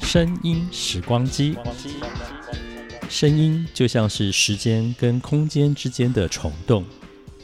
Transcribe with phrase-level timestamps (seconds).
[0.00, 1.56] 声音时光机，
[3.08, 6.84] 声音就像是时间跟空间之间的虫洞，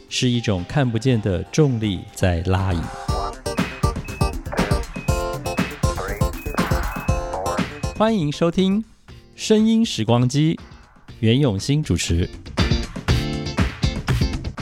[0.08, 2.80] 是一种看不见的重力在拉引。
[7.96, 8.82] 欢迎收听
[9.34, 10.54] 《声音时光机》，
[11.20, 12.29] 袁永新主持。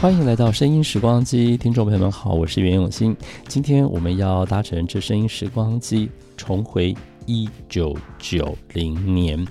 [0.00, 3.16] 欢迎来到《声音时光机》，听众朋友们好，我是袁永新。
[3.46, 6.06] 今天我们要搭乘这《声音时光机》，
[6.42, 6.92] 重回
[7.24, 9.46] 一九九零年。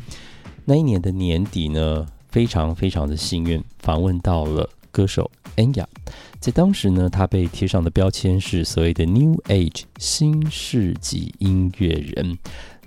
[0.65, 5.85] 那一年的年底呢，非常非常的幸运，访问到了歌手 Enya。
[6.41, 12.37] 在当时呢，他被贴上的标签是所谓的 New Age 新世纪音乐人。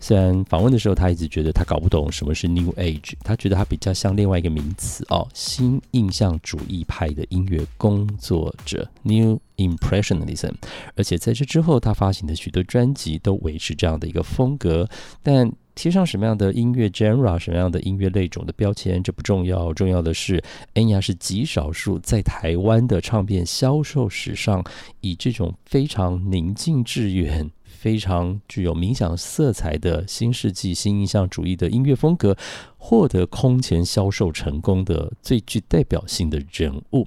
[0.07, 10.53] 虽然访问的时候，他一直觉得他搞不懂什么是 New Age，他觉得他比较像另外一个名词哦，新印象主义派的音乐工作者 New Impressionism。
[10.95, 14.87] 而且在这之后，他发行的许多专辑都维持这样的一个风格。
[15.23, 20.45] 但贴上什么样的音乐 genre、什么样的音乐类种的标签，这不重要，重要的是
[20.75, 24.63] 恩雅是极少数在台湾的唱片销售史上，
[25.01, 27.51] 以这种非常宁静致远。
[27.85, 32.35] 非常具有冥想色彩的新世纪新印象主义的音乐风格，
[32.79, 37.07] 获得空前销售成功的最具代表性的人物，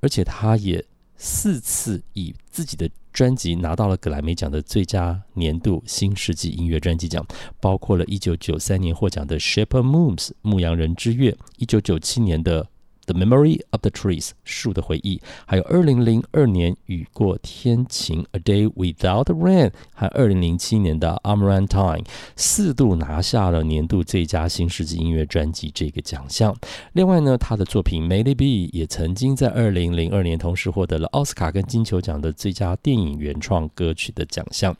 [0.00, 0.82] 而且他也
[1.18, 7.22] 四次以自己的专辑拿到了格莱美奖的最佳年度新世纪音乐专辑奖，
[7.60, 12.66] 包括了一九九三年获奖的《Shepherd Moons》牧羊人之月，一九九七年的。
[13.06, 22.04] The Memory of the Trees 树的回忆，还有二零零二年雨过天晴 A Day Without Rain，和二零零七年的 Amaranth Time，
[22.36, 26.56] 四度拿下了年度最佳新世纪音乐专辑这个奖项。
[26.92, 28.34] 另外呢，他的作品《Maybe》
[28.72, 34.76] 也曾经在二零零二年同时获得了奥斯卡跟金球奖的最佳电影原创歌曲的奖项。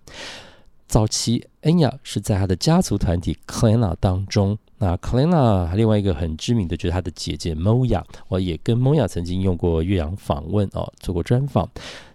[0.87, 4.59] 早期，恩雅是在他的家族团体 Clanna 当中。
[4.79, 11.69] 那 Clanna 另外一个很知名的，就是他的姐姐 Moya，我也跟 Moya 曾经用过岳阳访问哦，做过专访。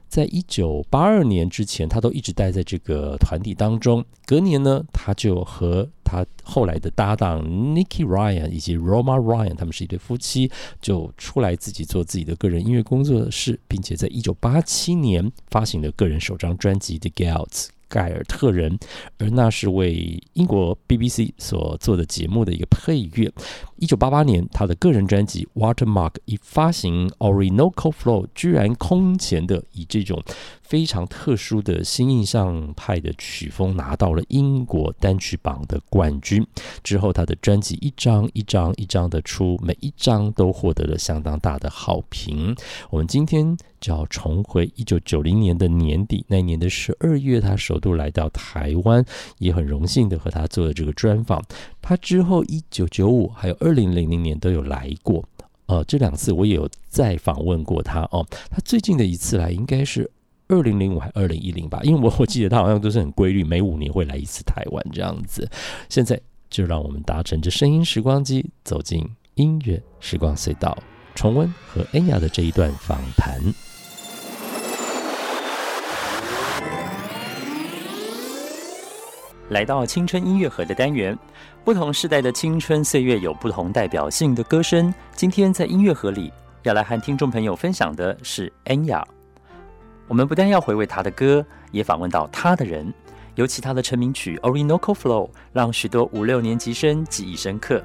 [0.08, 4.04] 在一九八二年之前，他都一直待在这个团体当中。
[4.26, 17.68] 隔年呢，他就和他后来的搭档 Nicky Ryan 以及 Roma Ryan，他们是一对夫妻，就出来自己做自己的个人音乐工作室，并且在一九八七年发行了个人首张专辑《The Gals》。
[17.90, 18.78] 盖尔特人，
[19.18, 23.30] 而那是为英国 BBC 所做的节目的一个配乐。
[23.80, 30.22] 一九八八年，他的个人专辑《Watermark》一发行，Orinoco Flow 居然空前的以这种
[30.62, 36.46] 非常特殊的新印象派的曲风拿到了英国单曲榜的冠军。
[36.84, 42.54] 之后，他的专辑一张一张一张的出，每一张都获得了相当大的好评。
[42.90, 49.06] 我们今天就要重回一九九零年的年底，那一年的十二月，他首度来到台湾，
[49.38, 51.42] 也很荣幸的和他做了这个专访。
[51.82, 55.24] 他之后一九九五还有二零零零年都有来过，
[55.66, 58.26] 呃，这两次我也有再访问过他哦。
[58.50, 60.10] 他最近的一次来应该是
[60.48, 65.50] 二零零五还二零一零吧，因为我 我记得他好像都是很规律，每五年会来一次台湾这样子。
[65.90, 66.20] 现在
[66.50, 70.78] 就让我们搭乘着声音时光机走进音乐时光隧道，
[71.16, 73.42] 重温和恩雅的这一段访谈。
[79.50, 81.18] 来到青春音乐盒的单元，
[81.64, 84.94] 不同时代的青春岁月有不同代表性的歌声。
[85.14, 89.04] 今天在音乐盒里，要来和听众朋友分享的是 Anya。
[90.08, 92.94] 我们不但要回味他的歌，也访问到他的人。
[93.36, 97.82] 尤其他的成名曲《Orinoco Flow》让许多五六年级生记忆深刻。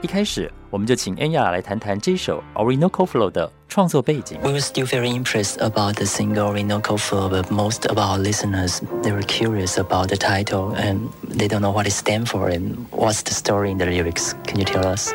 [0.00, 4.37] 一开始，我们就请 Anya 来谈谈这首 Orinoco Flow 的创作背景。
[4.43, 9.11] We were still very impressed about the single Orinoco Flow, but most of our listeners they
[9.11, 13.23] were curious about the title and they don't know what it stands for and what's
[13.23, 14.35] the story in the lyrics.
[14.45, 15.11] Can you tell us?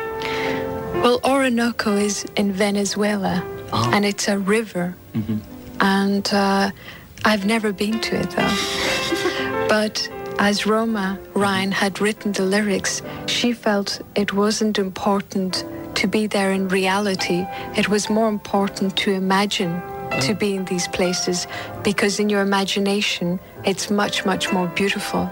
[1.01, 3.41] Well, Orinoco is in Venezuela,
[3.71, 3.89] Oh.
[3.93, 5.39] and it's a river, Mhm.
[5.79, 6.71] and uh,
[7.23, 9.67] I've never been to it though.
[9.67, 10.09] but
[10.39, 16.51] as Roma Ryan had written the lyrics, she felt it wasn't important to be there
[16.51, 17.45] in reality.
[17.75, 19.81] It was more important to imagine
[20.21, 21.47] to be in these places
[21.83, 25.27] because in your imagination it's much much more beautiful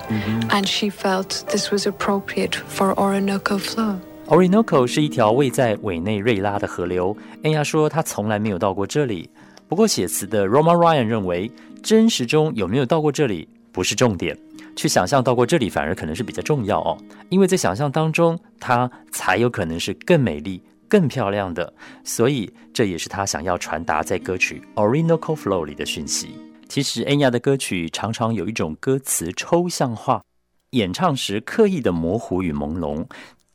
[0.50, 4.00] and she felt this was appropriate for Orinoco Flow.
[4.28, 7.16] Orinoco 是一条位在委内瑞拉的河流。
[7.44, 9.30] 恩雅说她从来没有到过这里。
[9.68, 11.52] 不过写词的 Roma Ryan 认为，
[11.82, 14.38] 真实中有没有到过这里不是重点，
[14.79, 16.97] 去想象到过这里反而可能是比较重要哦。
[17.31, 21.75] 因为在想象当中，它才有可能是更美丽、更漂亮的。
[22.05, 26.29] 所以这也是他想要传达在歌曲 Orinoco Flow 里的讯息。
[26.69, 30.23] 其实恩雅的歌曲常常有一种歌词抽象化。
[30.71, 33.05] 演唱时刻意的模糊与朦胧。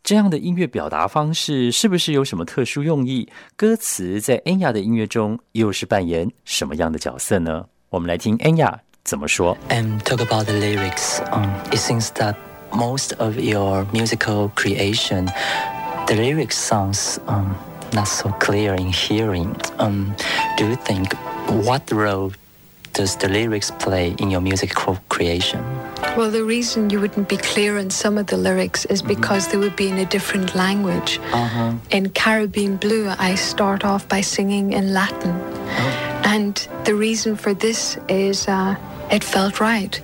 [0.04, 3.30] 这样的音乐表达方式是不是有什么特殊用意？
[3.56, 7.68] 歌词在恩雅的音乐中又是扮演什么样的角色呢？
[7.92, 9.57] 我们来听恩雅怎么说。
[9.69, 11.21] And talk about the lyrics.
[11.33, 12.37] Um, it seems that
[12.75, 15.31] most of your musical creation,
[16.07, 17.57] the lyrics sounds um,
[17.93, 19.57] not so clear in hearing.
[19.79, 20.15] Um,
[20.57, 21.15] do you think
[21.65, 22.33] what role
[22.93, 24.75] does the lyrics play in your music
[25.09, 25.65] creation?
[26.17, 29.15] Well, the reason you wouldn't be clear in some of the lyrics is mm-hmm.
[29.15, 31.21] because they would be in a different language.
[31.33, 31.75] Uh-huh.
[31.91, 35.31] In Caribbean Blue, I start off by singing in Latin.
[35.31, 36.23] Oh.
[36.25, 38.75] And the reason for this is uh,
[39.14, 40.02] it felt right.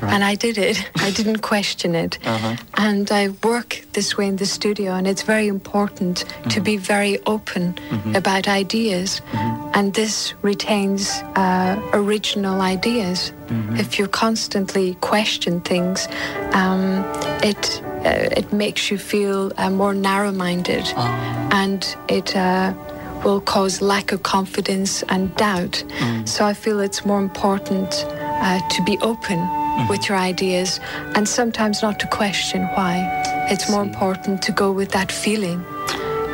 [0.00, 0.14] Right.
[0.14, 0.84] And I did it.
[0.96, 2.18] I didn't question it.
[2.24, 2.56] Uh-huh.
[2.74, 6.48] And I work this way in the studio, and it's very important mm-hmm.
[6.48, 8.16] to be very open mm-hmm.
[8.16, 9.20] about ideas.
[9.30, 9.70] Mm-hmm.
[9.74, 13.32] And this retains uh, original ideas.
[13.46, 13.76] Mm-hmm.
[13.76, 16.08] If you constantly question things,
[16.52, 17.04] um,
[17.44, 21.48] it uh, it makes you feel uh, more narrow-minded, oh.
[21.52, 22.74] and it uh,
[23.24, 25.84] will cause lack of confidence and doubt.
[25.98, 26.28] Mm.
[26.28, 28.04] So I feel it's more important
[28.41, 29.87] uh, to be open mm-hmm.
[29.89, 30.79] with your ideas
[31.15, 33.05] and sometimes not to question why.
[33.49, 35.63] It's more important to go with that feeling.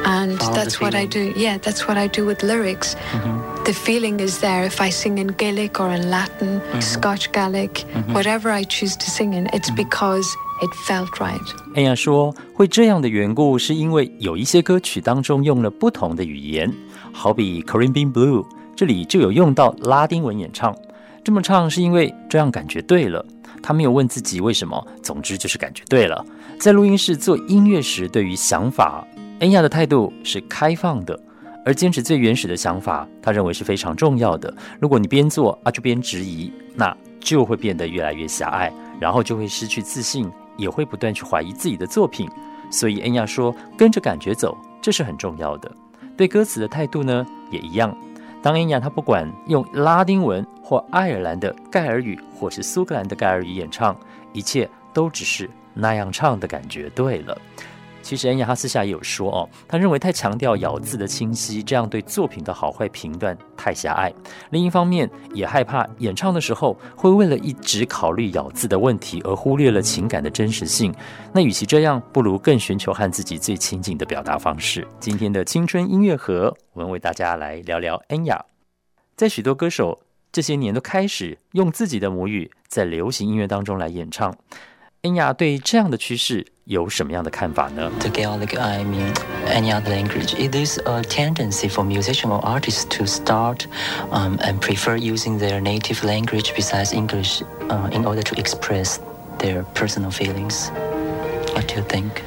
[0.05, 1.31] And Follow that's what I do.
[1.35, 2.95] Yeah, that's what I do with lyrics.
[2.95, 3.63] Mm-hmm.
[3.63, 4.65] The feeling is there.
[4.65, 6.81] If I sing in Gaelic or in Latin, mm-hmm.
[6.81, 8.13] Scotch Gaelic, mm-hmm.
[8.13, 9.77] whatever I choose to sing in, it's mm-hmm.
[9.77, 10.27] because
[10.61, 11.39] it felt right.
[11.75, 16.73] 哎呀，说会这样的缘故，是因为有一些歌曲当中用了不同的语言，
[17.13, 18.45] 好比 Caribbean Blue，
[18.75, 20.75] 这里就有用到拉丁文演唱。
[21.28, 23.22] 这么唱是因为这样感觉对了，
[23.62, 26.24] 他没有问自己为什么，总之就是感觉对了。
[26.58, 29.06] 在录音室做音乐时，对于想法，
[29.40, 31.20] 恩雅的态度是开放的，
[31.66, 34.50] 而坚持最原始的想法，他认为是非常重要的。
[34.80, 42.26] 如果你边做啊就边质疑，那就会变得越来越狭隘，然后就会失去自信，也会不断去怀疑自己的作品。
[42.70, 45.70] 所以恩雅说，跟着感觉走，这是很重要的。
[46.16, 47.94] 对歌词的态度呢，也一样。
[48.40, 53.98] 当恩雅他不管用拉丁文或爱尔兰的盖尔语，或是苏格兰的盖尔语演唱，
[54.34, 57.34] 一切都只是那样唱的感觉对了。
[58.02, 64.12] 其实恩雅哈私下也有说哦，他认为太强调咬字的清晰，这样对作品的好坏评断太狭隘。
[64.50, 70.94] 另一方面，也害怕演唱的时候会为了一直考虑咬字的问题而忽略了情感的真实性。
[71.32, 74.86] 那与其这样，不如更寻求和自己最亲近的表达方式。
[75.00, 78.44] 今天的青春音乐盒，我们为大家来聊聊恩雅。
[79.16, 79.98] 在许多歌手
[80.37, 84.35] 这些年都开始用自己的母语在流行音乐当中来演唱。
[85.03, 87.91] 恩雅对这样的趋势有什么样的看法呢？
[87.99, 89.13] The Gaelic, I mean,
[89.47, 93.67] any other language, it is a tendency for musicians or artists to start
[94.11, 99.01] um, and prefer using their native language besides English uh, in order to express
[99.39, 100.71] their personal feelings.
[101.53, 102.23] What do you think?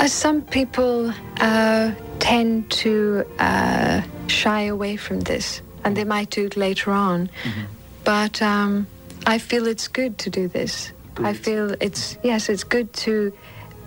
[0.00, 6.45] Uh, some people uh, tend to uh, shy away from this, and they might do
[6.45, 7.27] it later on.
[7.43, 7.61] Mm-hmm.
[8.03, 8.87] But um,
[9.25, 10.91] I feel it's good to do this.
[11.17, 13.33] I feel it's yes, it's good to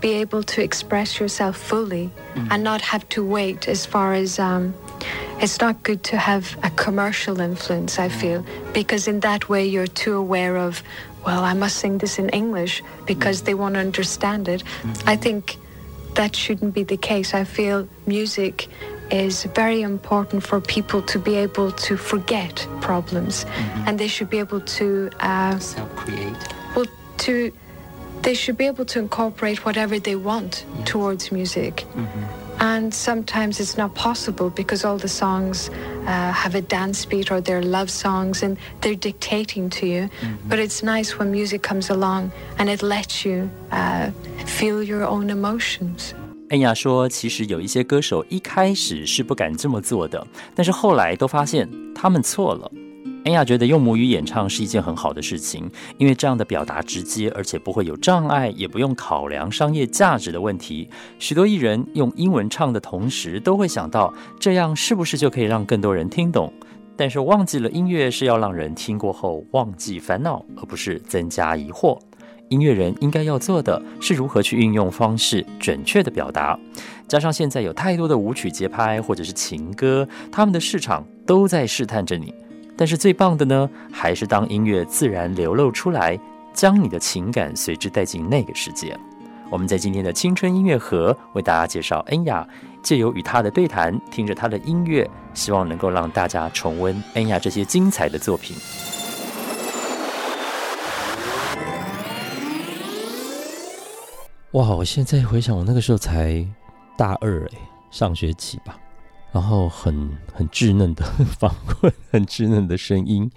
[0.01, 2.49] be able to express yourself fully mm.
[2.51, 4.75] and not have to wait as far as um,
[5.41, 9.87] it's not good to have a commercial influence i feel because in that way you're
[9.87, 10.83] too aware of
[11.27, 13.45] well i must sing this in english because mm.
[13.47, 15.03] they want to understand it mm.
[15.07, 15.57] i think
[16.15, 18.69] that shouldn't be the case i feel music
[19.11, 23.85] is very important for people to be able to forget problems mm-hmm.
[23.87, 26.37] and they should be able to uh, self-create
[26.75, 26.87] well
[27.19, 27.53] to
[28.23, 30.89] they should be able to incorporate whatever they want yes.
[30.89, 31.87] towards music.
[31.95, 32.25] Mm-hmm.
[32.63, 37.41] And sometimes it's not possible because all the songs uh, have a dance beat or
[37.41, 40.03] they're love songs and they're dictating to you.
[40.03, 40.49] Mm-hmm.
[40.49, 44.11] But it's nice when music comes along and it lets you uh,
[44.45, 46.13] feel your own emotions.
[46.51, 52.71] 恩雅说：“其实有一些歌手一开始是不敢这么做的，但是后来都发现他们错了。”
[53.25, 60.89] 恩雅觉得用母语演唱是一件很好的事情，因为这样的表达直接，而且不会有障碍，也不用考量商业价值的问题。
[61.21, 66.53] 许多艺人用英文唱的同时，都会想到这样是不是就可以让更多人听懂？
[66.97, 71.97] 但是忘记了音乐是要让人听过后忘记烦恼，而不是增加疑惑。
[72.51, 76.59] 音乐人应该要做的是如何去运用方式准确的表达。
[77.07, 82.35] 加上现在有太多的舞曲节拍或者是情歌，他们的市场都在试探着你。
[82.77, 86.19] 但是最棒的呢，还是当音乐自然流露出来，
[86.53, 88.99] 将你的情感随之带进那个世界。
[89.49, 92.45] 我们在今天的青春音乐盒为大家介绍恩雅，
[92.83, 98.57] 借由与她的对谈，听着她的音乐，希望能够让大家重温恩雅这些精彩的作品。
[104.53, 104.75] 哇！
[104.75, 106.45] 我现在回想，我那个时候才
[106.99, 107.59] 大二哎，
[107.93, 108.77] 上学期吧。
[109.33, 111.05] 然后很很稚嫩的
[111.39, 113.31] 访问，很稚嫩的声音。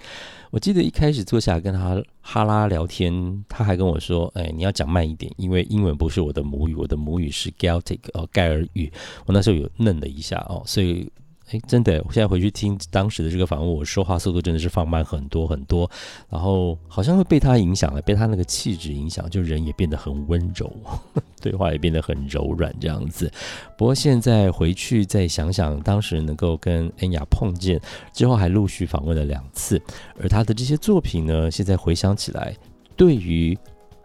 [0.50, 8.92] 我记得一开始坐下来跟他哈拉聊天，他还跟我说：“哎，你要讲慢一点，因为英文不是我的母语，我的母语是 Celtic 哦，盖尔语。”
[9.28, 11.12] 我那时候有愣了一下哦，所以。
[11.52, 15.90] 哎，真的，我现在回去听当时的这个访问，我说话速度真的是放慢很多很多，
[16.30, 20.72] 然后好像会被他影响了，被他那个气质影响，就人也变得很温柔，
[21.42, 23.32] 对话也变得很柔软这样子。
[23.78, 27.80] 不过现在回去再想想，当时能够跟恩雅碰见
[28.14, 29.80] 之后，还陆续访问了两次，
[30.20, 32.56] 而他的这些作品呢，现在回想起来，
[32.96, 33.56] 对于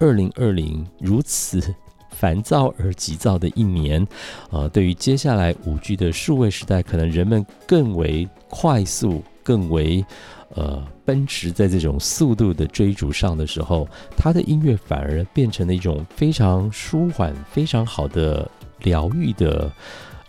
[0.01, 1.63] 二零二零如此。
[2.19, 4.05] 烦躁而急躁的一年，
[4.51, 10.05] 呃，对于接下来五 G 的数位时代，可能人们更为快速、更为
[10.57, 19.71] 呃奔驰在这种速度的追逐上的时候，他的音乐反而变成了一种非常舒缓、非常好的疗愈的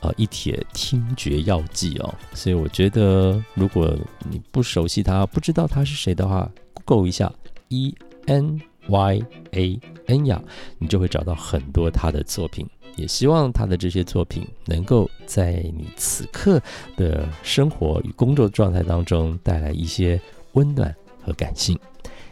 [0.02, 2.14] 呃一帖听觉药剂哦。
[2.36, 3.98] 所以我觉得，如果
[4.30, 6.48] 你不熟悉他，不知道他是谁的话
[6.86, 7.34] ，Google 一下
[7.70, 7.96] E
[8.28, 8.62] N。
[8.90, 10.42] Y A N 雅，
[10.78, 12.68] 你就会找到很多他的作品。
[12.96, 16.62] 也希望他的这些作品能够在你此刻
[16.98, 20.20] 的生活与工作状态当中带来一些
[20.54, 20.94] 温暖
[21.24, 21.80] 和感性。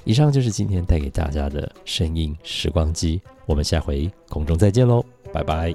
[0.03, 5.73] 以上就是今天带给大家的声音时光机，我们下回空中再见喽，拜拜。